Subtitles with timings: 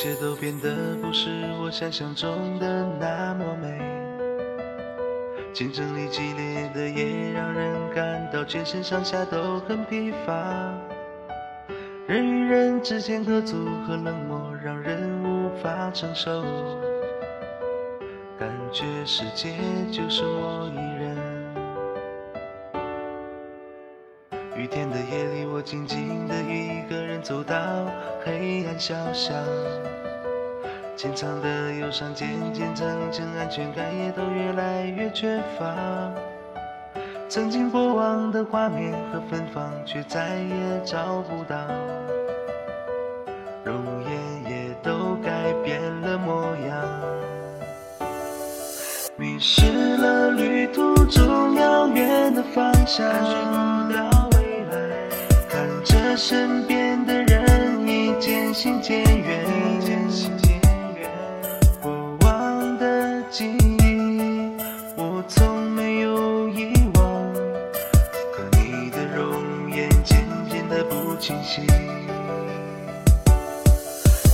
[0.00, 1.28] 一切都变得不是
[1.60, 3.78] 我想象中的那么美。
[5.52, 10.32] 竞争力激烈的夜，让人感到全身上下都很疲乏。
[12.06, 16.44] 人与人之间的阻和冷漠，让人无法承受。
[18.38, 19.58] 感觉世界
[19.92, 20.89] 就是我一
[24.60, 27.56] 雨天的夜里，我静静地一个人走到
[28.22, 29.34] 黑暗小巷。
[30.94, 35.74] 潜藏的忧伤渐渐增增，安全感也都越来越缺乏。
[37.26, 41.56] 曾经过往的画面和芬芳，却再也找不到。
[43.64, 44.12] 容颜
[44.44, 48.06] 也都改变了模样，
[49.16, 53.08] 迷失了旅途中遥远的方向，
[56.20, 59.42] 身边的人已渐行渐远，
[61.80, 61.90] 过
[62.20, 64.52] 往的记忆
[64.96, 67.32] 我从没有遗忘。
[68.34, 71.66] 可你的容颜渐渐的不清晰。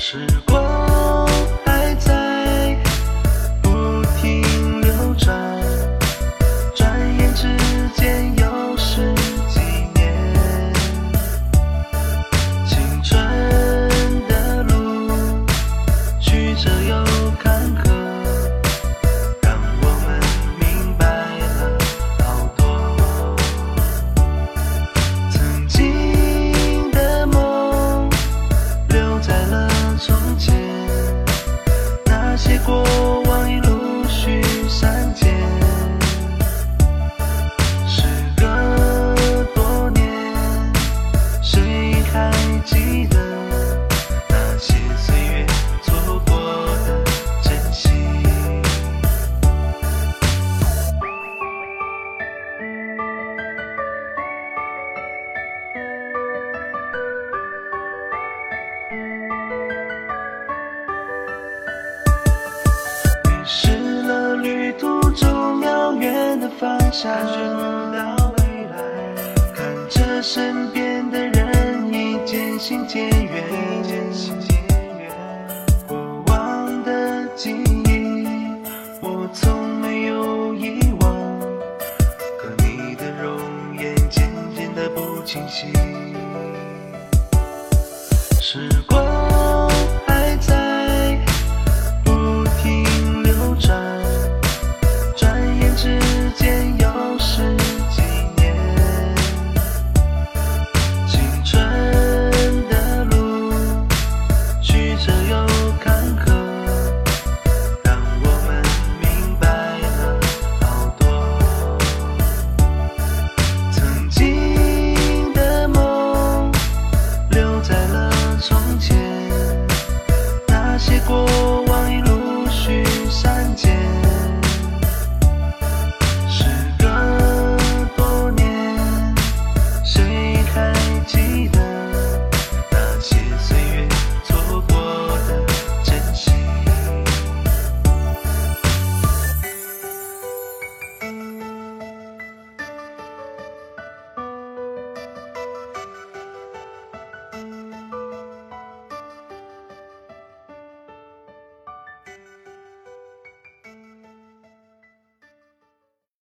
[0.00, 1.03] 时光。
[66.94, 67.60] 下去不
[67.92, 68.78] 到未来
[69.52, 73.42] 看着身边的人已渐行渐远
[75.88, 78.16] 过往的记忆
[79.00, 81.40] 我从没有遗忘
[82.38, 85.72] 可你的容颜渐渐的不清晰。
[88.40, 89.13] 时光